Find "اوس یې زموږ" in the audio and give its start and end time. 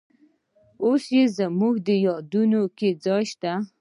0.83-1.75